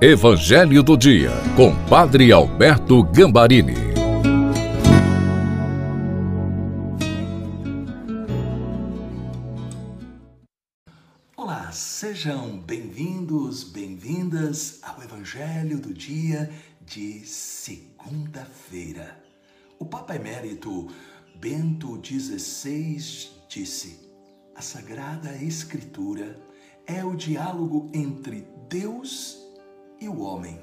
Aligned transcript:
Evangelho 0.00 0.80
do 0.80 0.96
Dia, 0.96 1.32
com 1.56 1.74
Padre 1.86 2.30
Alberto 2.30 3.02
Gambarini. 3.02 3.74
Olá, 11.36 11.72
sejam 11.72 12.60
bem-vindos, 12.60 13.64
bem-vindas 13.64 14.78
ao 14.84 15.02
Evangelho 15.02 15.80
do 15.80 15.92
Dia 15.92 16.48
de 16.80 17.26
segunda-feira. 17.26 19.20
O 19.80 19.84
Papa 19.84 20.14
Emérito 20.14 20.86
Bento 21.40 22.00
XVI 22.00 23.30
disse: 23.48 23.98
a 24.54 24.62
Sagrada 24.62 25.34
Escritura 25.42 26.40
é 26.86 27.04
o 27.04 27.16
diálogo 27.16 27.90
entre 27.92 28.46
Deus 28.68 29.38
e 29.44 29.47
e 30.00 30.08
o 30.08 30.20
homem. 30.20 30.58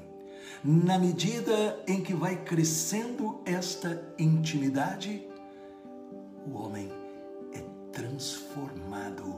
Na 0.64 0.98
medida 0.98 1.78
em 1.86 2.00
que 2.00 2.14
vai 2.14 2.36
crescendo 2.36 3.40
esta 3.44 4.02
intimidade, 4.18 5.26
o 6.46 6.56
homem 6.56 6.90
é 7.52 7.62
transformado 7.92 9.36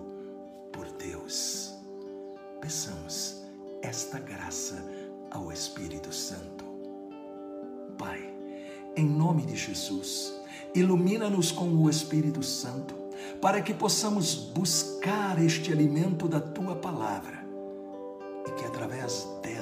por 0.73 0.91
Deus. 0.93 1.75
Peçamos 2.61 3.43
esta 3.83 4.19
graça 4.19 4.77
ao 5.31 5.53
Espírito 5.53 6.13
Santo. 6.13 6.65
Pai, 7.99 8.33
em 8.97 9.07
nome 9.07 9.45
de 9.45 9.57
Jesus, 9.57 10.33
ilumina-nos 10.75 11.53
com 11.53 11.69
o 11.69 11.91
Espírito 11.91 12.43
Santo, 12.43 12.95
para 13.41 13.61
que 13.61 13.75
possamos 13.75 14.35
buscar 14.35 15.43
este 15.43 15.73
alimento 15.73 16.29
da 16.29 16.41
tua 16.41 16.77
palavra 16.77 17.45
e 18.47 18.51
que 18.53 18.65
através 18.65 19.27
dela 19.43 19.58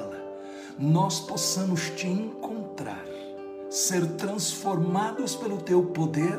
nós 0.79 1.21
possamos 1.21 1.91
te 1.91 2.07
encontrar, 2.07 3.05
ser 3.71 4.07
transformados 4.13 5.35
pelo 5.35 5.59
teu 5.59 5.83
poder 5.83 6.38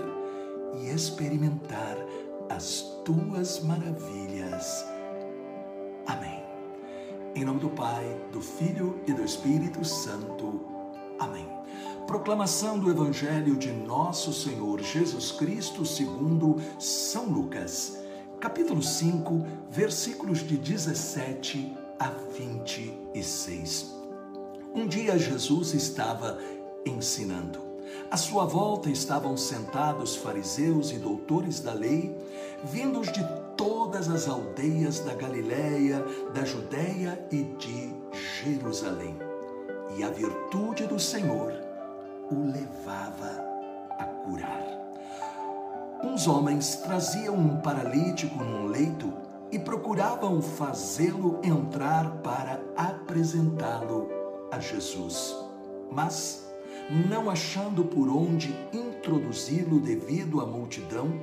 e 0.81 0.89
experimentar 0.89 1.97
as 2.49 2.81
tuas 3.03 3.59
maravilhas. 3.61 4.85
Amém. 6.05 6.43
Em 7.33 7.43
nome 7.43 7.59
do 7.59 7.69
Pai, 7.69 8.05
do 8.31 8.39
Filho 8.39 8.99
e 9.07 9.13
do 9.13 9.23
Espírito 9.23 9.83
Santo. 9.83 10.61
Amém. 11.19 11.47
Proclamação 12.05 12.79
do 12.79 12.89
Evangelho 12.91 13.55
de 13.55 13.71
Nosso 13.71 14.31
Senhor 14.31 14.81
Jesus 14.81 15.31
Cristo 15.31 15.83
segundo 15.83 16.55
São 16.79 17.25
Lucas, 17.25 17.97
capítulo 18.39 18.83
5, 18.83 19.45
versículos 19.69 20.39
de 20.39 20.57
17 20.57 21.75
a 21.99 22.09
26. 22.09 23.96
Um 24.77 24.85
dia 24.85 25.17
Jesus 25.17 25.73
estava 25.73 26.37
ensinando. 26.85 27.57
À 28.11 28.15
sua 28.15 28.45
volta 28.45 28.91
estavam 28.91 29.35
sentados 29.35 30.15
fariseus 30.15 30.91
e 30.91 30.99
doutores 30.99 31.59
da 31.59 31.73
lei, 31.73 32.15
vindos 32.63 33.11
de 33.11 33.27
todas 33.57 34.07
as 34.07 34.27
aldeias 34.27 34.99
da 34.99 35.15
Galiléia, 35.15 36.05
da 36.31 36.45
Judéia 36.45 37.19
e 37.31 37.41
de 37.57 37.91
Jerusalém. 38.43 39.17
E 39.97 40.03
a 40.03 40.11
virtude 40.11 40.85
do 40.85 40.99
Senhor 40.99 41.51
o 42.29 42.45
levava 42.45 43.43
a 43.97 44.03
curar. 44.23 44.63
Uns 46.03 46.27
homens 46.27 46.75
traziam 46.75 47.33
um 47.33 47.57
paralítico 47.61 48.43
num 48.43 48.67
leito 48.67 49.11
e 49.51 49.57
procuravam 49.57 50.39
fazê-lo 50.39 51.41
entrar 51.43 52.17
para 52.17 52.61
apresentá-lo 52.75 54.16
a 54.51 54.59
Jesus, 54.59 55.35
mas, 55.91 56.47
não 57.09 57.29
achando 57.29 57.83
por 57.83 58.09
onde 58.09 58.53
introduzi-lo 58.73 59.79
devido 59.79 60.41
à 60.41 60.45
multidão, 60.45 61.19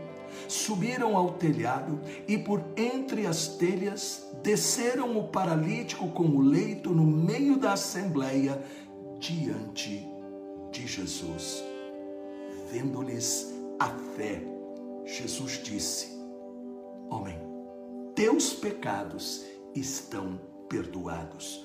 subiram 0.49 1.16
ao 1.16 1.32
telhado 1.34 2.00
e 2.26 2.37
por 2.37 2.62
entre 2.76 3.26
as 3.26 3.49
telhas 3.49 4.28
desceram 4.43 5.19
o 5.19 5.28
paralítico 5.28 6.09
com 6.09 6.25
o 6.25 6.41
leito 6.41 6.91
no 6.91 7.06
meio 7.06 7.56
da 7.56 7.72
assembleia 7.72 8.62
diante 9.19 10.06
de 10.70 10.87
Jesus. 10.87 11.65
Vendo-lhes 12.70 13.54
a 13.78 13.88
fé, 14.16 14.43
Jesus 15.04 15.62
disse: 15.62 16.09
Homem, 17.09 17.38
teus 18.15 18.53
pecados 18.53 19.44
estão 19.75 20.38
perdoados. 20.69 21.65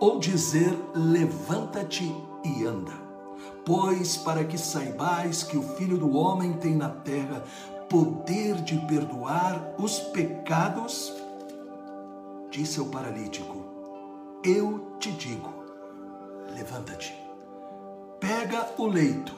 Ou 0.00 0.18
dizer: 0.18 0.74
levanta-te 0.94 2.12
e 2.42 2.64
anda. 2.64 2.92
Pois 3.64 4.16
para 4.16 4.42
que 4.42 4.56
saibais 4.56 5.42
que 5.42 5.56
o 5.56 5.62
Filho 5.62 5.98
do 5.98 6.16
Homem 6.16 6.54
tem 6.54 6.74
na 6.74 6.88
terra 6.88 7.44
poder 7.88 8.54
de 8.62 8.78
perdoar 8.86 9.74
os 9.78 9.98
pecados, 9.98 11.12
disse 12.50 12.80
ao 12.80 12.86
paralítico: 12.86 13.64
Eu 14.42 14.96
te 14.98 15.12
digo, 15.12 15.52
levanta-te, 16.54 17.14
pega 18.18 18.66
o 18.78 18.86
leito 18.86 19.34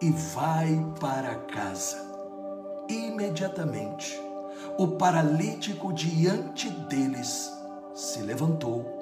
e 0.00 0.10
vai 0.10 0.92
para 0.98 1.34
casa. 1.34 2.08
Imediatamente, 2.88 4.18
o 4.78 4.88
paralítico 4.88 5.92
diante 5.92 6.70
deles 6.70 7.52
se 7.94 8.22
levantou 8.22 8.97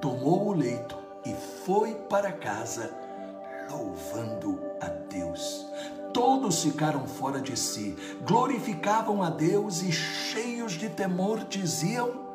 tomou 0.00 0.48
o 0.48 0.52
leito 0.52 0.96
e 1.24 1.34
foi 1.64 1.94
para 1.94 2.32
casa, 2.32 2.90
louvando 3.70 4.60
a 4.80 4.86
Deus. 4.86 5.66
Todos 6.12 6.62
ficaram 6.62 7.06
fora 7.06 7.40
de 7.40 7.56
si, 7.56 7.96
glorificavam 8.22 9.22
a 9.22 9.30
Deus 9.30 9.82
e, 9.82 9.92
cheios 9.92 10.72
de 10.72 10.88
temor, 10.88 11.44
diziam: 11.44 12.26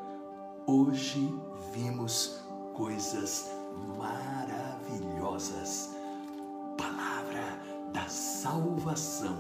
Hoje 0.66 1.34
vimos 1.74 2.42
coisas 2.74 3.50
maravilhosas. 3.98 5.90
Palavra 6.78 7.58
da 7.92 8.08
salvação. 8.08 9.38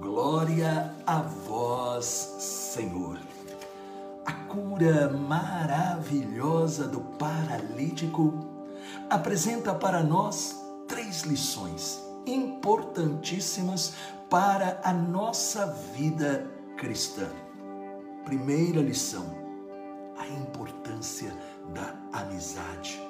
Glória 0.00 0.94
a 1.06 1.22
vós, 1.22 2.04
Senhor 2.38 3.18
cura 4.54 5.10
maravilhosa 5.10 6.86
do 6.86 7.00
paralítico 7.00 8.32
apresenta 9.10 9.74
para 9.74 10.00
nós 10.00 10.56
três 10.86 11.22
lições 11.22 12.00
importantíssimas 12.24 13.94
para 14.30 14.80
a 14.84 14.92
nossa 14.92 15.66
vida 15.96 16.48
cristã. 16.76 17.26
Primeira 18.24 18.80
lição: 18.80 19.26
a 20.16 20.28
importância 20.28 21.36
da 21.74 22.20
amizade. 22.20 23.02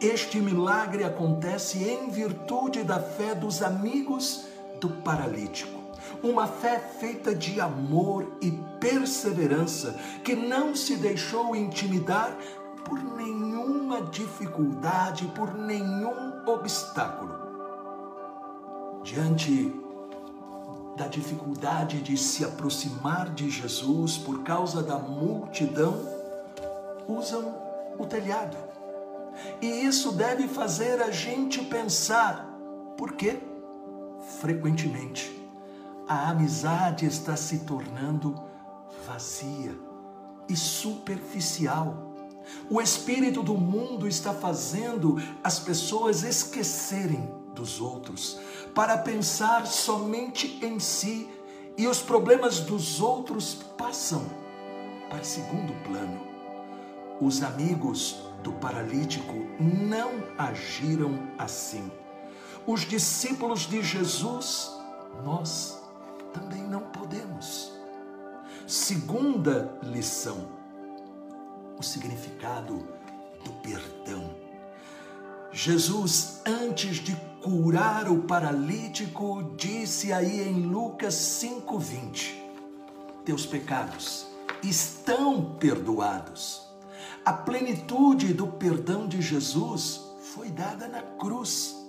Este 0.00 0.38
milagre 0.40 1.02
acontece 1.02 1.82
em 1.82 2.10
virtude 2.10 2.84
da 2.84 3.00
fé 3.00 3.34
dos 3.34 3.60
amigos 3.60 4.44
do 4.80 4.88
paralítico 4.88 5.75
uma 6.22 6.46
fé 6.46 6.78
feita 6.78 7.34
de 7.34 7.60
amor 7.60 8.26
e 8.40 8.50
perseverança, 8.80 9.98
que 10.24 10.34
não 10.34 10.74
se 10.74 10.96
deixou 10.96 11.54
intimidar 11.54 12.36
por 12.84 13.02
nenhuma 13.16 14.02
dificuldade, 14.02 15.26
por 15.34 15.54
nenhum 15.54 16.42
obstáculo. 16.46 17.34
Diante 19.02 19.72
da 20.96 21.06
dificuldade 21.06 22.00
de 22.00 22.16
se 22.16 22.44
aproximar 22.44 23.28
de 23.30 23.50
Jesus 23.50 24.16
por 24.16 24.42
causa 24.42 24.82
da 24.82 24.98
multidão, 24.98 25.94
usam 27.06 27.54
o 27.98 28.06
telhado. 28.06 28.56
E 29.60 29.66
isso 29.66 30.12
deve 30.12 30.48
fazer 30.48 31.02
a 31.02 31.10
gente 31.10 31.62
pensar, 31.64 32.48
por 32.96 33.12
quê? 33.12 33.38
Frequentemente 34.40 35.35
a 36.08 36.30
amizade 36.30 37.06
está 37.06 37.36
se 37.36 37.60
tornando 37.60 38.40
vazia 39.06 39.76
e 40.48 40.56
superficial. 40.56 42.14
O 42.70 42.80
espírito 42.80 43.42
do 43.42 43.54
mundo 43.54 44.06
está 44.06 44.32
fazendo 44.32 45.16
as 45.42 45.58
pessoas 45.58 46.22
esquecerem 46.22 47.28
dos 47.54 47.80
outros, 47.80 48.38
para 48.74 48.98
pensar 48.98 49.66
somente 49.66 50.64
em 50.64 50.78
si, 50.78 51.28
e 51.76 51.86
os 51.86 52.00
problemas 52.00 52.60
dos 52.60 53.00
outros 53.00 53.54
passam 53.76 54.24
para 55.10 55.24
segundo 55.24 55.72
plano. 55.82 56.20
Os 57.20 57.42
amigos 57.42 58.16
do 58.42 58.52
paralítico 58.52 59.34
não 59.58 60.22
agiram 60.38 61.18
assim. 61.38 61.90
Os 62.66 62.82
discípulos 62.82 63.60
de 63.60 63.82
Jesus, 63.82 64.70
nós 65.24 65.85
também 66.38 66.62
não 66.62 66.80
podemos. 66.80 67.72
Segunda 68.66 69.78
lição: 69.82 70.48
o 71.78 71.82
significado 71.82 72.86
do 73.44 73.52
perdão. 73.62 74.34
Jesus, 75.52 76.42
antes 76.44 76.96
de 76.96 77.16
curar 77.42 78.10
o 78.10 78.22
paralítico, 78.24 79.54
disse 79.56 80.12
aí 80.12 80.48
em 80.48 80.66
Lucas 80.66 81.14
5:20: 81.14 82.34
Teus 83.24 83.46
pecados 83.46 84.26
estão 84.62 85.56
perdoados. 85.56 86.66
A 87.24 87.32
plenitude 87.32 88.32
do 88.32 88.46
perdão 88.46 89.08
de 89.08 89.20
Jesus 89.22 90.00
foi 90.34 90.48
dada 90.50 90.86
na 90.86 91.02
cruz. 91.02 91.85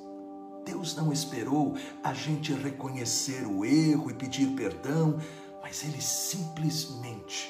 Deus 0.67 0.97
não 0.97 1.13
esperou 1.13 1.75
a 2.03 2.13
gente 2.13 2.51
reconhecer 2.51 3.47
o 3.47 3.63
erro 3.63 4.11
e 4.11 4.13
pedir 4.13 4.47
perdão, 4.47 5.17
mas 5.61 5.81
ele 5.85 6.01
simplesmente 6.01 7.49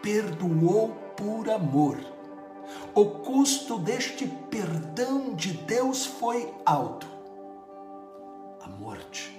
perdoou 0.00 0.90
por 1.16 1.50
amor. 1.50 1.98
O 2.94 3.04
custo 3.04 3.78
deste 3.78 4.28
perdão 4.48 5.34
de 5.34 5.54
Deus 5.54 6.06
foi 6.06 6.54
alto 6.64 7.08
a 8.60 8.68
morte 8.68 9.36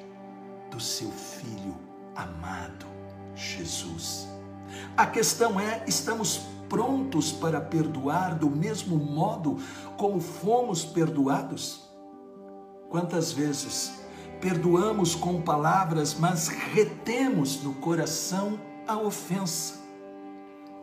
do 0.69 0.79
seu 0.81 1.09
filho 1.11 1.77
amado, 2.13 2.85
Jesus. 3.33 4.27
A 4.97 5.07
questão 5.07 5.57
é: 5.57 5.81
estamos 5.87 6.41
prontos 6.67 7.31
para 7.31 7.61
perdoar 7.61 8.35
do 8.35 8.49
mesmo 8.49 8.97
modo 8.97 9.57
como 9.95 10.19
fomos 10.19 10.83
perdoados? 10.83 11.90
Quantas 12.91 13.31
vezes 13.31 13.93
perdoamos 14.41 15.15
com 15.15 15.41
palavras, 15.41 16.13
mas 16.13 16.49
retemos 16.49 17.63
no 17.63 17.73
coração 17.75 18.59
a 18.85 18.97
ofensa? 18.97 19.79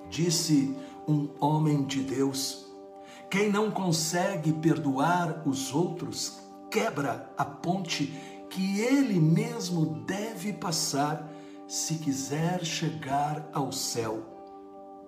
Disse 0.09 0.75
um 1.07 1.29
homem 1.39 1.85
de 1.85 2.01
Deus: 2.03 2.67
quem 3.31 3.53
não 3.53 3.71
consegue 3.71 4.55
perdoar 4.55 5.47
os 5.47 5.75
outros, 5.75 6.39
quebra 6.71 7.31
a 7.37 7.45
ponte 7.45 8.07
que 8.49 8.81
ele 8.81 9.21
mesmo 9.21 10.03
deve 10.07 10.55
passar 10.55 11.31
se 11.67 11.97
quiser 11.97 12.65
chegar 12.65 13.47
ao 13.53 13.71
céu, 13.71 14.23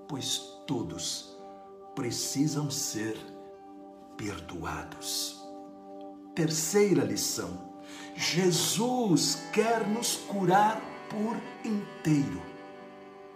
pois 0.07 0.37
todos 0.67 1.35
precisam 1.95 2.71
ser 2.71 3.17
perdoados. 4.19 5.40
Terceira 6.35 7.03
lição: 7.05 7.59
Jesus 8.15 9.43
quer 9.53 9.87
nos 9.87 10.17
curar 10.17 10.81
por 11.09 11.37
inteiro. 11.65 12.41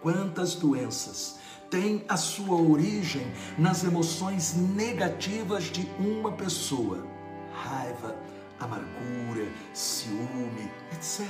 Quantas 0.00 0.54
doenças 0.54 1.38
têm 1.70 2.04
a 2.08 2.16
sua 2.16 2.60
origem 2.60 3.26
nas 3.58 3.82
emoções 3.82 4.54
negativas 4.54 5.64
de 5.64 5.88
uma 5.98 6.32
pessoa? 6.32 7.04
Raiva, 7.52 8.16
amargura, 8.60 9.48
ciúme, 9.72 10.70
etc. 10.92 11.28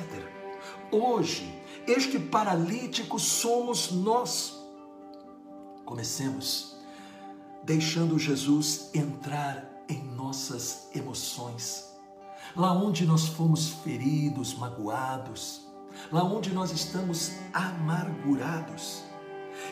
Hoje, 0.91 1.63
este 1.87 2.19
paralítico 2.19 3.19
somos 3.19 3.91
nós. 3.91 4.55
Comecemos 5.85 6.77
deixando 7.63 8.19
Jesus 8.19 8.91
entrar 8.93 9.74
em 9.89 10.03
nossas 10.03 10.89
emoções, 10.95 11.93
lá 12.57 12.73
onde 12.73 13.07
nós 13.07 13.27
fomos 13.27 13.69
feridos, 13.69 14.55
magoados, 14.55 15.63
lá 16.11 16.23
onde 16.25 16.53
nós 16.53 16.71
estamos 16.71 17.33
amargurados, 17.53 19.03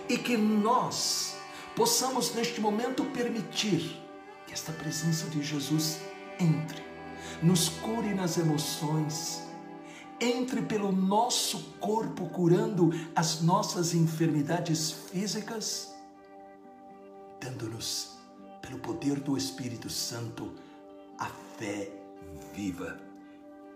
e 0.09 0.17
que 0.17 0.37
nós 0.37 1.37
possamos 1.75 2.35
neste 2.35 2.61
momento 2.61 3.05
permitir 3.07 4.01
que 4.47 4.53
esta 4.53 4.73
presença 4.73 5.27
de 5.29 5.43
Jesus 5.43 5.99
entre, 6.39 6.83
nos 7.43 7.69
cure 7.69 8.15
nas 8.15 8.39
emoções, 8.39 9.43
entre 10.21 10.63
pelo 10.63 10.93
nosso 10.93 11.75
corpo 11.81 12.29
curando 12.29 12.91
as 13.15 13.41
nossas 13.41 13.93
enfermidades 13.95 14.93
físicas, 14.93 15.93
dando-nos, 17.41 18.19
pelo 18.63 18.79
poder 18.79 19.21
do 19.21 19.37
Espírito 19.37 19.91
Santo, 19.91 20.53
a 21.19 21.27
fé 21.27 21.93
viva. 22.55 22.99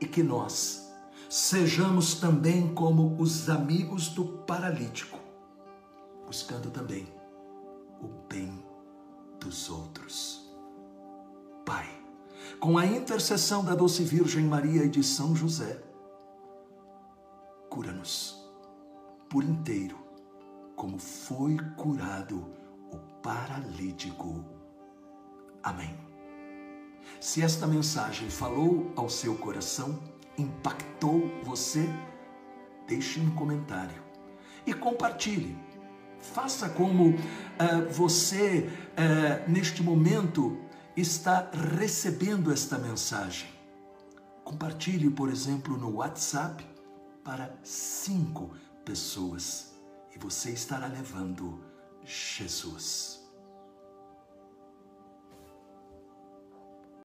E 0.01 0.07
que 0.07 0.23
nós 0.23 0.91
sejamos 1.29 2.15
também 2.15 2.73
como 2.75 3.21
os 3.21 3.51
amigos 3.51 4.09
do 4.09 4.25
paralítico, 4.25 5.19
buscando 6.25 6.71
também 6.71 7.07
o 8.01 8.07
bem 8.29 8.65
dos 9.41 9.69
outros. 9.69 10.49
Pai, 11.65 11.89
com 12.61 12.79
a 12.79 12.87
intercessão 12.87 13.65
da 13.65 13.75
doce 13.75 14.05
Virgem 14.05 14.45
Maria 14.45 14.85
e 14.85 14.89
de 14.89 15.03
São 15.03 15.35
José, 15.35 15.83
cura-nos 17.69 18.47
por 19.29 19.43
inteiro, 19.43 19.99
como 20.77 20.99
foi 20.99 21.57
curado 21.77 22.55
o 22.93 22.99
paralítico. 23.21 24.45
Amém. 25.67 25.93
Se 27.21 27.43
esta 27.43 27.67
mensagem 27.67 28.31
falou 28.31 28.93
ao 28.95 29.09
seu 29.09 29.35
coração, 29.35 29.99
impactou 30.39 31.29
você, 31.43 31.89
deixe 32.87 33.19
um 33.19 33.35
comentário 33.35 34.01
e 34.65 34.73
compartilhe. 34.73 35.59
Faça 36.21 36.69
como 36.69 37.09
uh, 37.11 37.17
você, 37.91 38.71
uh, 38.93 39.51
neste 39.51 39.83
momento, 39.83 40.57
está 40.97 41.51
recebendo 41.77 42.53
esta 42.53 42.79
mensagem. 42.79 43.49
Compartilhe, 44.45 45.11
por 45.11 45.29
exemplo, 45.29 45.77
no 45.77 45.97
WhatsApp 45.97 46.65
para 47.25 47.53
cinco 47.65 48.53
pessoas 48.85 49.73
e 50.15 50.19
você 50.19 50.53
estará 50.53 50.87
levando 50.87 51.61
Jesus. 52.05 53.16